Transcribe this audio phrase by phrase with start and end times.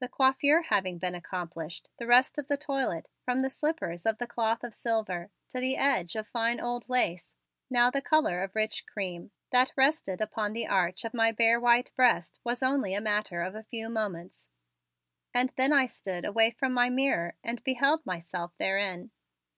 [0.00, 4.26] The coiffure having been accomplished, the rest of the toilet, from the slippers of the
[4.26, 7.32] cloth of silver to the edge of fine old lace,
[7.70, 11.90] now the color of rich cream, that rested upon the arch of my bare white
[11.96, 14.50] breast was only a matter of a few moments,
[15.32, 19.10] and then I stood away from my mirror and beheld myself therein.